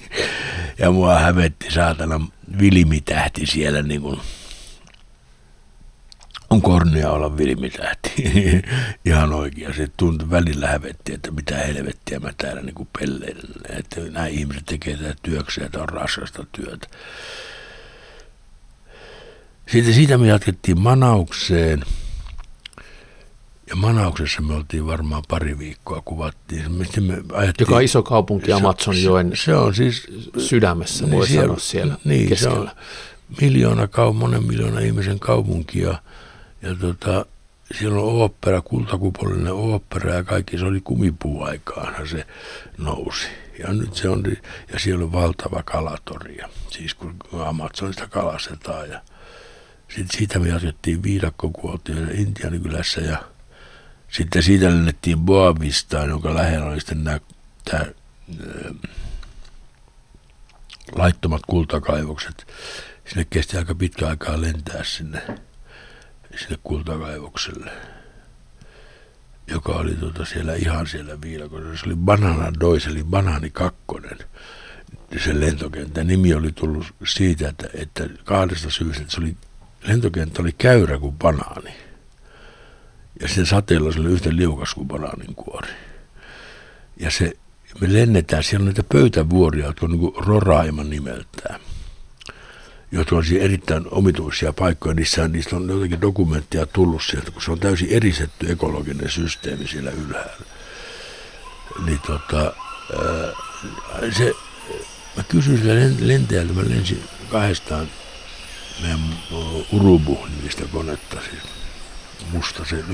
Ja 0.78 0.90
mua 0.90 1.18
hävetti 1.18 1.70
saatana 1.70 2.20
vilimitähti 2.58 3.46
siellä 3.46 3.82
niin 3.82 4.00
kuin, 4.00 4.20
on 6.50 6.62
kornia 6.62 7.10
olla 7.10 7.36
vilimitähti. 7.36 8.12
Ihan 9.04 9.32
oikein. 9.32 9.74
Se 9.74 9.88
tuntui 9.96 10.30
välillä 10.30 10.68
hävetti, 10.68 11.14
että 11.14 11.30
mitä 11.30 11.56
helvettiä 11.56 12.20
mä 12.20 12.32
täällä 12.36 12.62
niin 12.62 12.88
pelleilen. 12.98 13.78
Että 13.78 14.00
nämä 14.00 14.26
ihmiset 14.26 14.66
tekee 14.66 14.96
tätä 14.96 15.14
työkseen, 15.22 15.66
että 15.66 15.82
on 15.82 15.88
raskasta 15.88 16.46
työtä. 16.52 16.88
Sitten 19.66 19.94
siitä 19.94 20.18
me 20.18 20.26
jatkettiin 20.26 20.80
Manaukseen– 20.80 21.84
ja 23.70 23.76
Manauksessa 23.76 24.42
me 24.42 24.54
oltiin 24.54 24.86
varmaan 24.86 25.22
pari 25.28 25.58
viikkoa 25.58 26.02
kuvattiin. 26.04 26.72
Me 26.72 26.86
Joka 27.60 27.76
on 27.76 27.82
iso 27.82 28.02
kaupunki 28.02 28.52
Amazonjoen 28.52 29.30
se, 29.30 29.44
se 29.44 29.54
on 29.54 29.74
siis, 29.74 30.06
sydämessä, 30.38 31.10
voi 31.10 31.26
niin 31.26 31.40
sanoa 31.40 31.58
siellä 31.58 31.94
niin, 32.04 32.28
keskellä. 32.28 32.54
Se 32.54 32.60
on 32.60 32.70
miljoona, 33.40 33.88
monen 34.14 34.44
miljoona 34.44 34.80
ihmisen 34.80 35.18
kaupunki 35.18 35.80
ja, 35.80 36.02
ja 36.62 36.74
tota, 36.74 37.26
siellä 37.78 37.98
on 37.98 38.04
ooppera, 38.04 38.60
kultakupollinen 38.60 39.52
ooppera 39.52 40.14
ja 40.14 40.24
kaikki, 40.24 40.58
se 40.58 40.64
oli 40.64 40.80
kumipuuaikaanhan 40.80 42.08
se 42.08 42.26
nousi. 42.78 43.26
Ja 43.58 43.72
nyt 43.72 43.94
se 43.94 44.08
on, 44.08 44.22
ja 44.72 44.78
siellä 44.78 45.04
on 45.04 45.12
valtava 45.12 45.62
kalatoria, 45.62 46.48
siis 46.70 46.94
kun 46.94 47.14
Amazonista 47.46 48.08
kalastetaan 48.08 48.90
ja 48.90 49.00
sitten 49.96 50.18
siitä 50.18 50.38
me 50.38 50.48
jatkettiin 50.48 51.02
viidakko, 51.02 51.50
kun 51.50 51.70
oltiin 51.70 52.10
Intianikylässä 52.14 53.00
ja 53.00 53.24
sitten 54.08 54.42
siitä 54.42 54.66
lennettiin 54.66 55.18
Boavistaan, 55.18 56.08
jonka 56.08 56.34
lähellä 56.34 56.66
oli 56.66 56.80
sitten 56.80 57.04
nämä, 57.04 57.20
tämä, 57.64 57.86
laittomat 60.92 61.42
kultakaivokset. 61.46 62.46
Sinne 63.08 63.26
kesti 63.30 63.56
aika 63.56 63.74
pitkä 63.74 64.08
aikaa 64.08 64.40
lentää 64.40 64.84
sinne, 64.84 65.22
sinne 66.40 66.58
kultakaivokselle, 66.64 67.70
joka 69.46 69.72
oli 69.72 69.94
tuota 69.94 70.24
siellä 70.24 70.54
ihan 70.54 70.86
siellä 70.86 71.20
viidakossa. 71.20 71.76
Se 71.76 71.86
oli 71.86 71.96
Banana 71.96 72.52
Dois, 72.60 72.86
eli 72.86 73.04
Banaani 73.04 73.50
kakkonen 73.50 74.18
se 75.24 75.40
lentokenttä. 75.40 76.04
Nimi 76.04 76.34
oli 76.34 76.52
tullut 76.52 76.86
siitä, 77.06 77.48
että, 77.48 77.68
että 77.74 78.08
kahdesta 78.24 78.70
syystä, 78.70 79.02
että 79.02 79.14
se 79.14 79.20
oli, 79.20 79.36
lentokenttä 79.84 80.42
oli 80.42 80.52
käyrä 80.52 80.98
kuin 80.98 81.14
banaani 81.18 81.84
ja 83.20 83.28
sen 83.28 83.46
sateella 83.46 83.92
se 83.92 84.00
oli 84.00 84.08
yhtä 84.08 84.30
liukas 84.32 84.74
kuin 84.74 84.88
banaaninkuori. 84.88 85.72
Ja 86.96 87.10
se, 87.10 87.32
me 87.80 87.92
lennetään, 87.92 88.42
siellä 88.42 88.62
on 88.62 88.66
näitä 88.66 88.82
pöytävuoria, 88.92 89.66
jotka 89.66 89.86
on 89.86 89.92
niin 89.92 90.00
kuin 90.00 90.14
Roraima 90.16 90.84
nimeltään, 90.84 91.60
jotka 92.92 93.16
on 93.16 93.24
erittäin 93.40 93.84
omituisia 93.90 94.52
paikkoja. 94.52 94.94
Niissä, 94.94 95.28
niistä 95.28 95.56
on 95.56 95.68
jotenkin 95.68 96.00
dokumenttia 96.00 96.66
tullut 96.66 97.02
sieltä, 97.02 97.30
kun 97.30 97.42
se 97.42 97.50
on 97.52 97.60
täysin 97.60 97.88
erisetty 97.90 98.52
ekologinen 98.52 99.10
systeemi 99.10 99.68
siellä 99.68 99.90
ylhäällä. 99.90 100.46
Niin 101.86 102.00
tota, 102.06 102.42
ää, 102.42 104.12
se, 104.12 104.32
mä 105.16 105.22
kysyin 105.28 105.58
sille 105.58 105.92
lentäjältä, 106.00 106.52
mä 106.52 106.62
lensin 106.62 107.02
kahdestaan 107.30 107.88
meidän 108.82 109.00
Urubu-nimistä 109.72 110.64
konetta, 110.72 111.16
siis 111.20 111.42
musta, 112.32 112.64
se 112.64 112.84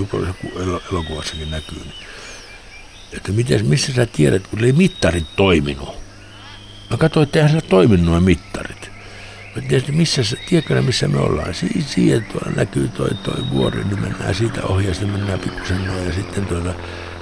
elokuvassakin 0.92 1.50
näkyy. 1.50 1.78
Niin, 1.78 1.94
että 3.12 3.32
miten, 3.32 3.66
missä 3.66 3.92
sä 3.92 4.06
tiedät, 4.06 4.46
kun 4.46 4.64
ei 4.64 4.72
mittarit 4.72 5.36
toiminut. 5.36 5.96
Mä 6.90 6.96
katsoin, 6.96 7.24
että 7.24 7.38
eihän 7.38 7.50
sillä 7.50 7.68
toiminut 7.68 8.06
nuo 8.06 8.20
mittarit. 8.20 8.90
Mä 9.56 9.62
tiedän, 9.62 9.94
missä, 9.94 10.22
tiedätkö 10.48 10.82
missä 10.82 11.08
me 11.08 11.18
ollaan. 11.18 11.54
Si- 11.54 11.84
siihen 11.86 12.24
tuolla 12.24 12.56
näkyy 12.56 12.88
toi, 12.88 13.10
toi 13.22 13.50
vuori, 13.50 13.84
niin 13.84 14.00
mennään 14.00 14.34
siitä 14.34 14.62
ohi 14.62 14.86
ja 14.86 14.94
sitten 14.94 15.10
mennään 15.10 15.40
pikkusen 15.40 15.86
noin 15.86 16.06
ja 16.06 16.12
sitten 16.12 16.46
tuolla, 16.46 16.74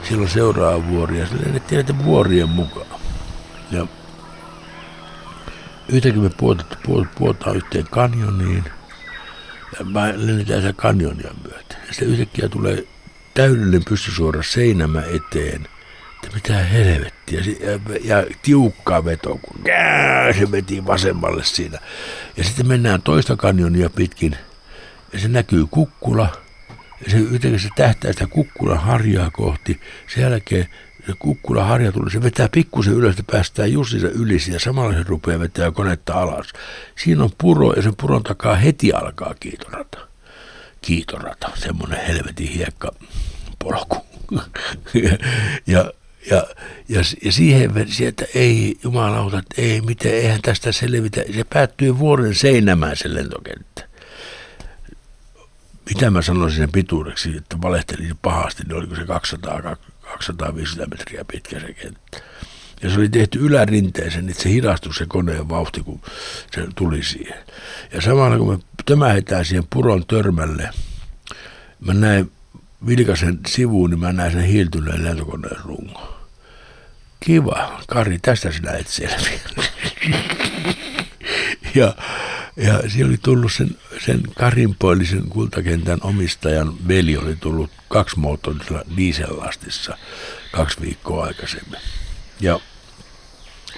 silloin 0.03 0.29
seuraava 0.29 0.89
vuori 0.89 1.19
ja 1.19 1.27
sitten 1.27 1.55
ne 1.55 1.61
tiedät 1.61 2.05
vuorien 2.05 2.49
mukaan. 2.49 3.01
Ja 3.71 3.87
yhtäkkiä 5.89 6.23
me 6.23 6.31
puotaan, 6.37 7.09
puotaan 7.19 7.57
yhteen 7.57 7.87
kanjoniin– 7.91 8.65
mä 9.85 10.13
lennetään 10.17 10.63
sen 10.63 10.75
kanjonia 10.75 11.31
myöten. 11.43 11.77
Ja 11.87 11.93
sitten 11.93 12.09
yhtäkkiä 12.09 12.49
tulee 12.49 12.85
täydellinen 13.35 13.85
pystysuora 13.89 14.43
seinämä 14.43 15.03
eteen. 15.03 15.69
Että 16.15 16.35
mitä 16.35 16.59
helvettiä. 16.59 17.41
Ja, 17.41 17.81
ja 18.05 18.27
tiukkaa 18.43 19.05
veto, 19.05 19.39
kun 19.43 19.63
kää, 19.65 20.33
se 20.33 20.51
veti 20.51 20.87
vasemmalle 20.87 21.45
siinä. 21.45 21.79
Ja 22.37 22.45
sitten 22.45 22.67
mennään 22.67 23.03
toista 23.03 23.37
kanjonia 23.37 23.91
pitkin. 23.91 24.37
Ja 25.13 25.19
se 25.19 25.29
näkyy 25.29 25.67
kukkula. 25.71 26.43
Ja 27.05 27.11
se 27.11 27.17
yhtäkkiä 27.17 27.59
se 27.59 27.69
tähtää 27.77 28.13
sitä 28.13 28.27
kukkulan 28.27 28.81
harjaa 28.81 29.31
kohti. 29.31 29.81
Sen 30.15 30.23
jälkeen 30.23 30.69
se 31.07 31.13
kukkula 31.19 31.65
harja 31.65 31.93
tulee, 31.93 32.11
se 32.11 32.23
vetää 32.23 32.49
pikkusen 32.53 32.93
ylös, 32.95 33.11
että 33.11 33.33
päästään 33.33 33.73
justiinsa 33.73 34.09
yli 34.09 34.39
ja 34.53 34.61
samalla 34.61 34.93
se 34.93 35.03
rupeaa 35.03 35.41
vetää 35.41 35.71
konetta 35.71 36.13
alas. 36.13 36.47
Siinä 37.03 37.25
on 37.25 37.31
puro 37.39 37.73
ja 37.73 37.83
sen 37.83 37.97
puron 37.97 38.23
takaa 38.23 38.55
heti 38.55 38.93
alkaa 38.93 39.35
kiitorata. 39.41 39.99
Kiitorata, 40.83 41.51
semmoinen 41.55 42.07
helvetin 42.07 42.49
hiekka 42.49 42.93
polku. 43.59 43.97
ja, 45.05 45.19
ja, 45.67 45.93
ja, 46.31 46.47
ja, 46.89 47.33
siihen 47.33 47.73
sieltä 47.89 48.25
ei, 48.35 48.79
jumalauta, 48.83 49.43
ei, 49.57 49.81
miten, 49.81 50.15
eihän 50.15 50.43
tästä 50.43 50.73
selvitä. 50.73 51.21
Se 51.35 51.45
päättyy 51.45 51.99
vuoden 51.99 52.35
seinämään 52.35 52.97
se 52.97 53.15
lentokenttä. 53.15 53.89
Mitä 55.89 56.11
mä 56.11 56.23
sanoisin 56.23 56.59
sen 56.59 56.73
pituudeksi, 56.73 57.37
että 57.37 57.63
valehtelin 57.63 58.19
pahasti, 58.23 58.63
niin 58.63 58.77
oliko 58.77 58.95
se 58.95 59.05
200, 59.05 59.77
250 60.13 60.97
metriä 60.97 61.25
pitkä 61.25 61.61
se 61.61 61.73
kenttä. 61.73 62.21
Ja 62.83 62.91
se 62.91 62.97
oli 62.97 63.09
tehty 63.09 63.39
ylärinteeseen, 63.39 64.29
että 64.29 64.43
se 64.43 64.51
hidastui 64.51 64.95
se 64.95 65.07
koneen 65.07 65.49
vauhti, 65.49 65.81
kun 65.81 66.01
se 66.55 66.67
tuli 66.75 67.03
siihen. 67.03 67.39
Ja 67.93 68.01
samalla 68.01 68.39
kun 68.39 68.53
me 68.53 68.59
tömähetään 68.87 69.45
siihen 69.45 69.67
puron 69.71 70.07
törmälle, 70.07 70.71
mä 71.81 71.95
näin 71.95 72.33
vilkasen 72.87 73.41
sivuun, 73.47 73.91
niin 73.91 74.01
mä 74.01 74.13
näin 74.13 74.33
sen 74.33 74.43
hiiltyneen 74.43 75.05
lentokoneen 75.05 75.65
rungon. 75.65 76.19
Kiva, 77.21 77.83
Kari, 77.89 78.19
tästä 78.19 78.53
sinä 78.53 78.73
et 78.73 78.89
selviä. 78.89 79.41
ja, 81.75 81.95
ja 82.59 82.91
siellä 82.91 83.09
oli 83.09 83.19
tullut 83.23 83.53
sen, 83.53 83.77
sen 84.05 84.23
karinpoillisen 84.37 85.29
kultakentän 85.29 85.99
omistajan 86.03 86.89
veli 86.89 87.17
oli 87.17 87.37
tullut 87.37 87.71
kaksi 87.89 88.19
moottorisella 88.19 88.83
diesellastissa 88.97 89.99
kaksi 90.53 90.81
viikkoa 90.81 91.25
aikaisemmin. 91.25 91.81
Ja 92.41 92.61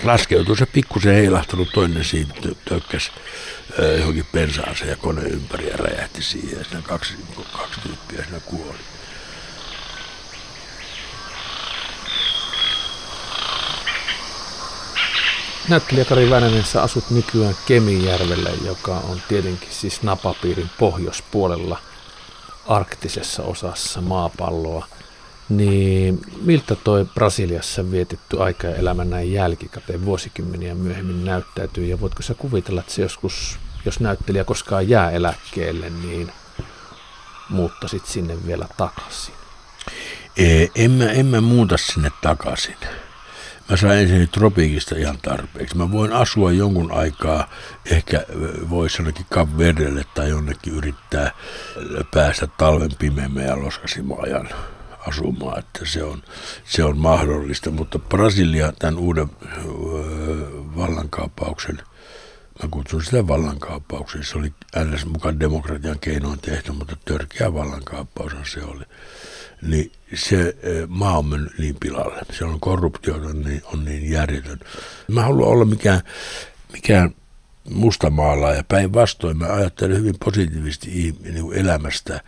laskeutui 0.03 0.57
se 0.57 0.67
pikkusen 0.67 1.15
heilahtanut 1.15 1.69
toinen 1.73 2.05
siitä 2.05 2.35
tökkäs 2.69 3.11
johonkin 3.99 4.27
pensaaseen 4.33 4.91
ja 4.91 4.97
kone 4.97 5.23
ympäri 5.23 5.69
ja 5.69 5.77
räjähti 5.77 6.23
siihen 6.23 6.59
ja 6.59 6.65
siinä 6.65 6.83
kaksi, 6.83 7.15
kaksi 7.53 7.81
tyyppiä 7.81 8.25
siinä 8.25 8.41
kuoli. 8.41 8.79
Näyttelijä 15.71 16.05
Kari 16.05 16.31
Väänänen, 16.31 16.65
sä 16.65 16.83
asut 16.83 17.11
nykyään 17.11 17.57
Kemijärvellä, 17.67 18.51
joka 18.65 18.97
on 18.97 19.23
tietenkin 19.29 19.69
siis 19.71 20.03
napapiirin 20.03 20.71
pohjoispuolella 20.79 21.79
arktisessa 22.67 23.43
osassa 23.43 24.01
maapalloa. 24.01 24.87
Niin 25.49 26.21
miltä 26.43 26.75
toi 26.75 27.05
Brasiliassa 27.15 27.91
vietetty 27.91 28.43
aika 28.43 28.67
ja 28.67 28.77
elämä 28.77 29.05
näin 29.05 29.33
jälkikäteen 29.33 30.05
vuosikymmeniä 30.05 30.75
myöhemmin 30.75 31.25
näyttäytyy 31.25 31.87
ja 31.87 32.01
voitko 32.01 32.23
sä 32.23 32.35
kuvitella, 32.35 32.81
että 32.81 32.93
se 32.93 33.03
joskus, 33.03 33.59
jos 33.85 34.01
näyttelijä 34.01 34.45
koskaan 34.45 34.89
jää 34.89 35.11
eläkkeelle, 35.11 35.91
niin 35.91 36.33
muuttasit 37.49 38.07
sinne 38.07 38.47
vielä 38.47 38.67
takaisin? 38.77 39.35
En 40.75 40.91
mä, 40.91 41.05
en 41.05 41.27
mä 41.27 41.41
muuta 41.41 41.77
sinne 41.77 42.11
takaisin. 42.23 42.77
Mä 43.71 43.77
sain 43.77 43.99
ensin 43.99 44.29
tropiikista 44.29 44.97
ihan 44.97 45.19
tarpeeksi. 45.23 45.77
Mä 45.77 45.93
voin 45.93 46.13
asua 46.13 46.53
jonkun 46.53 46.93
aikaa, 46.93 47.51
ehkä 47.91 48.25
voisi 48.71 49.03
jonnekin 49.03 49.27
Kapverdelle 49.31 50.05
tai 50.15 50.29
jonnekin 50.29 50.75
yrittää 50.75 51.31
päästä 52.15 52.47
talven 52.47 52.91
pimeämään 52.99 53.47
ja 53.47 53.63
loskasimaajan 53.63 54.49
asumaan, 55.09 55.59
että 55.59 55.81
se 55.85 56.05
on, 56.05 56.23
se 56.65 56.85
on 56.85 56.99
mahdollista. 56.99 57.71
Mutta 57.71 57.99
Brasilia 57.99 58.73
tämän 58.79 58.99
uuden 58.99 59.31
vallankaappauksen, 60.77 61.77
mä 62.63 62.69
kutsun 62.71 63.05
sitä 63.05 63.29
vallankaappauksen, 63.29 64.25
se 64.25 64.39
oli 64.39 64.53
ns. 64.85 65.07
mukaan 65.07 65.41
demokratian 65.41 65.99
keinoin 65.99 66.39
tehty, 66.39 66.73
mutta 66.73 66.97
törkeä 67.05 67.55
vallankaappaus 67.55 68.33
se 68.53 68.65
oli 68.65 68.85
niin 69.63 69.93
se 70.15 70.57
maa 70.89 71.19
on 71.19 71.27
mennyt 71.27 71.59
niin 71.59 71.77
pilalle. 71.81 72.23
Se 72.33 72.45
on 72.45 72.61
korruptio 72.61 73.15
on 73.15 73.43
niin, 73.43 73.63
on 73.65 73.85
niin 73.85 74.11
järjetön. 74.11 74.61
Mä 75.09 75.23
haluan 75.23 75.49
olla 75.49 75.65
mikään, 75.65 76.01
mikään 76.73 77.15
maala 78.11 78.55
ja 78.55 78.65
päinvastoin 78.69 79.39
mä 79.39 79.47
ajattelen 79.47 79.97
hyvin 79.97 80.15
positiivisesti 80.25 81.15
niin 81.23 81.55
elämästä 81.55 82.21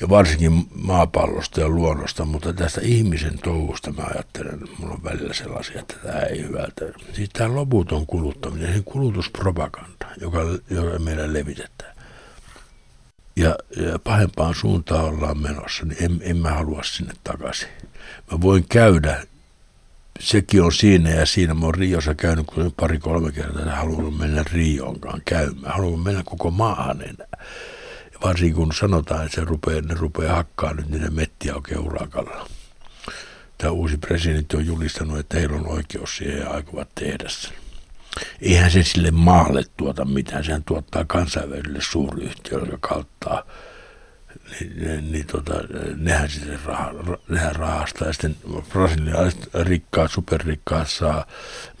ja 0.00 0.08
varsinkin 0.08 0.66
maapallosta 0.74 1.60
ja 1.60 1.68
luonnosta, 1.68 2.24
mutta 2.24 2.52
tästä 2.52 2.80
ihmisen 2.84 3.38
touhusta 3.38 3.92
mä 3.92 4.02
ajattelen, 4.14 4.60
mulla 4.78 4.94
on 4.94 5.04
välillä 5.04 5.34
sellaisia, 5.34 5.80
että 5.80 5.94
tämä 6.02 6.20
ei 6.20 6.42
hyvältä. 6.42 6.84
Siis 7.12 7.30
tämä 7.32 7.54
loputon 7.54 8.06
kuluttaminen, 8.06 8.74
se 8.74 8.82
kulutuspropaganda, 8.84 10.06
joka, 10.20 10.38
joka 10.70 10.98
meillä 10.98 11.32
levitetään 11.32 11.93
ja, 13.36 13.56
ja 13.76 13.98
pahempaan 13.98 14.54
suuntaan 14.54 15.04
ollaan 15.04 15.38
menossa, 15.38 15.84
niin 15.84 16.04
en, 16.04 16.20
en 16.22 16.36
mä 16.36 16.50
halua 16.50 16.82
sinne 16.82 17.12
takaisin. 17.24 17.68
Mä 18.32 18.40
voin 18.40 18.64
käydä, 18.68 19.26
sekin 20.20 20.62
on 20.62 20.72
siinä 20.72 21.10
ja 21.10 21.26
siinä. 21.26 21.54
Mä 21.54 21.66
oon 21.66 21.74
Riossa 21.74 22.14
käynyt 22.14 22.46
pari-kolme 22.76 23.32
kertaa 23.32 23.62
ja 23.62 23.76
haluan 23.76 24.14
mennä 24.14 24.44
Rioonkaan 24.52 25.22
käymään. 25.24 25.72
Haluan 25.74 26.00
mennä 26.00 26.22
koko 26.24 26.50
maahan 26.50 27.02
enää. 27.02 27.46
Ja 28.12 28.18
varsinkin 28.24 28.56
kun 28.56 28.72
sanotaan, 28.72 29.24
että 29.24 29.34
se 29.34 29.44
rupeaa, 29.44 29.80
ne 29.80 29.94
rupeaa 29.94 30.36
hakkaa 30.36 30.74
nyt 30.74 30.88
niitä 30.88 31.10
mettiä 31.10 31.54
oikein 31.54 31.80
urakalla. 31.80 32.48
Tämä 33.58 33.70
uusi 33.70 33.96
presidentti 33.96 34.56
on 34.56 34.66
julistanut, 34.66 35.18
että 35.18 35.38
heillä 35.38 35.56
on 35.56 35.66
oikeus 35.66 36.16
siihen 36.16 36.38
ja 36.38 36.50
aikovat 36.50 36.88
tehdä 36.94 37.24
sen 37.28 37.63
eihän 38.40 38.70
se 38.70 38.82
sille 38.82 39.10
maalle 39.10 39.62
tuota 39.76 40.04
mitään, 40.04 40.44
sehän 40.44 40.64
tuottaa 40.64 41.04
kansainväliselle 41.04 41.80
suuryhtiölle, 41.82 42.68
joka 42.70 42.88
kauttaa 42.88 43.44
niin, 44.60 45.12
niin 45.12 45.26
tota, 45.26 45.54
nehän 45.96 46.30
sitten 46.30 46.58
rah, 46.64 46.88
nehän 47.28 47.56
rahastaa 47.56 48.06
ja 48.06 48.12
sitten 48.12 48.36
brasilialaiset 48.68 49.48
rikkaat, 49.54 50.10
superrikkaat 50.10 50.90
saa 50.90 51.26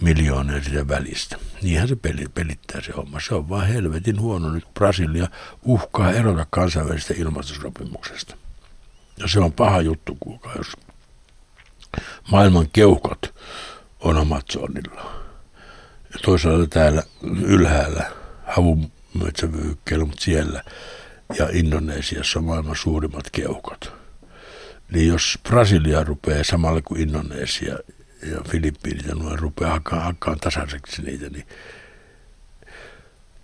miljoonia 0.00 0.62
sitä 0.62 0.88
välistä. 0.88 1.38
Niinhän 1.62 1.88
se 1.88 1.96
peli, 1.96 2.24
pelittää 2.34 2.80
se 2.80 2.92
homma. 2.92 3.20
Se 3.20 3.34
on 3.34 3.48
vaan 3.48 3.66
helvetin 3.66 4.20
huono 4.20 4.50
nyt, 4.50 4.74
Brasilia 4.74 5.28
uhkaa 5.62 6.12
erota 6.12 6.46
kansainvälisestä 6.50 7.14
ilmastosopimuksesta. 7.16 8.36
Ja 9.16 9.28
se 9.28 9.40
on 9.40 9.52
paha 9.52 9.80
juttu, 9.80 10.16
kuulkaa, 10.20 10.54
jos 10.56 10.76
maailman 12.30 12.66
keuhkot 12.72 13.34
on 14.00 14.16
Amazonilla 14.16 15.23
ja 16.14 16.20
toisaalta 16.22 16.66
täällä 16.66 17.02
ylhäällä 17.42 18.10
havun 18.46 18.92
metsävyykkeellä, 19.24 20.04
mutta 20.04 20.24
siellä 20.24 20.62
ja 21.38 21.48
Indonesiassa 21.52 22.38
on 22.38 22.44
maailman 22.44 22.76
suurimmat 22.76 23.30
keuhkot. 23.32 23.92
Niin 24.92 25.08
jos 25.08 25.38
Brasilia 25.48 26.04
rupeaa 26.04 26.44
samalla 26.44 26.82
kuin 26.82 27.00
Indonesia 27.00 27.78
ja 28.22 28.40
Filippiinit 28.48 29.06
ja 29.06 29.14
noin 29.14 29.38
rupeaa 29.38 29.70
hakkaan, 29.70 30.02
hakkaan 30.02 30.40
tasaiseksi 30.40 31.02
niitä, 31.02 31.30
niin 31.30 31.46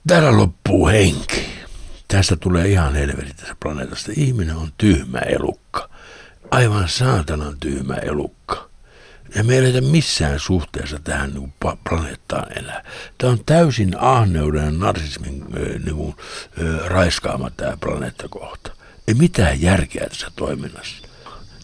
täällä 0.06 0.36
loppuu 0.36 0.88
henki. 0.88 1.46
Tästä 2.08 2.36
tulee 2.36 2.68
ihan 2.68 2.94
helvetin 2.94 3.36
tässä 3.36 3.56
planeetasta. 3.60 4.12
Ihminen 4.16 4.56
on 4.56 4.72
tyhmä 4.78 5.18
elukka. 5.18 5.90
Aivan 6.50 6.88
saatanan 6.88 7.56
tyhmä 7.60 7.94
elukka. 7.94 8.69
Ja 9.34 9.44
me 9.44 9.58
ei 9.58 9.80
missään 9.80 10.40
suhteessa 10.40 10.98
tähän 11.04 11.30
niin 11.30 11.40
kuin 11.40 11.78
planeettaan 11.88 12.58
enää. 12.58 12.84
Tämä 13.18 13.32
on 13.32 13.44
täysin 13.44 13.94
ahneuden 13.98 14.64
ja 14.64 14.70
narsismin 14.70 15.44
niin 15.84 15.96
kuin, 15.96 16.14
raiskaama 16.86 17.50
tämä 17.50 17.76
planeetta 17.80 18.28
kohta. 18.28 18.72
Ei 19.08 19.14
mitään 19.14 19.62
järkeä 19.62 20.06
tässä 20.08 20.30
toiminnassa. 20.36 21.06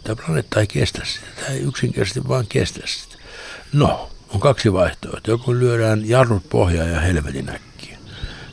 Tämä 0.04 0.16
planeetta 0.16 0.60
ei 0.60 0.66
kestä 0.66 1.02
sitä. 1.04 1.26
Tämä 1.36 1.48
ei 1.48 1.60
yksinkertaisesti 1.60 2.28
vaan 2.28 2.46
kestä 2.48 2.80
sitä. 2.86 3.16
No, 3.72 4.10
on 4.28 4.40
kaksi 4.40 4.72
vaihtoehtoa. 4.72 5.32
Joko 5.32 5.54
lyödään 5.54 6.08
jarrut 6.08 6.48
pohjaan 6.48 6.90
ja 6.90 7.00
helvetin 7.00 7.48
äkkiä. 7.48 7.98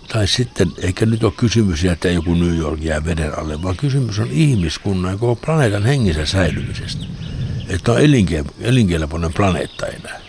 Tai 0.08 0.28
sitten, 0.28 0.71
eikä 0.78 1.06
nyt 1.06 1.23
ole 1.23 1.34
kysymys 1.38 1.86
että 1.86 2.08
joku 2.08 2.34
New 2.34 2.58
York 2.58 2.82
jää 2.82 3.06
veden 3.06 3.39
alle, 3.39 3.63
vaan 3.63 3.78
kysymys 3.78 4.19
on 4.19 4.32
ihmiskunnan 4.32 5.12
ja 5.12 5.17
koko 5.17 5.36
planeetan 5.45 5.84
hengissä 5.84 6.26
säilymisestä 6.26 7.06
että 7.69 7.91
on 7.91 7.97
elinkelpoinen 8.62 9.34
planeetta 9.34 9.88
enää. 9.88 10.19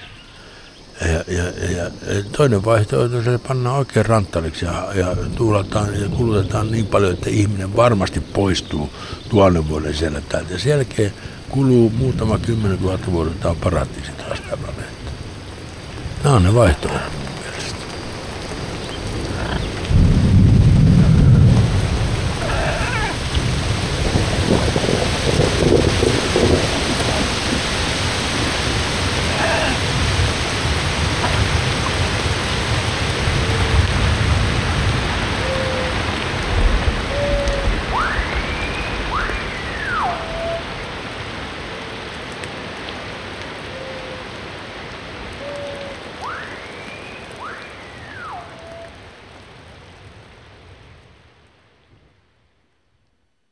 Ja, 1.01 1.35
ja, 1.35 1.71
ja, 1.71 1.91
toinen 2.37 2.65
vaihtoehto 2.65 3.17
on, 3.17 3.35
että 3.35 3.49
pannaan 3.49 3.79
oikein 3.79 4.07
ranttariksi 4.07 4.65
ja, 4.65 4.89
ja 4.95 5.17
tuulataan 5.37 6.01
ja 6.01 6.09
kulutetaan 6.09 6.71
niin 6.71 6.87
paljon, 6.87 7.13
että 7.13 7.31
ihminen 7.31 7.77
varmasti 7.77 8.21
poistuu 8.21 8.91
tuhannen 9.29 9.69
vuoden 9.69 9.95
siellä 9.95 10.21
täältä. 10.21 10.53
Ja 10.53 10.59
sen 10.59 10.71
jälkeen 10.71 11.13
kuluu 11.49 11.91
muutama 11.91 12.39
kymmenen 12.39 12.79
tuhatta 12.79 13.13
vuotta, 13.13 13.51
on 13.51 13.57
paratiisi 13.57 14.13
taas 14.13 14.41
tämä 14.41 14.57
planeetta. 14.57 15.11
Nämä 16.25 16.37
on 16.37 16.43
ne 16.43 16.55
vaihtoehdot. 16.55 17.24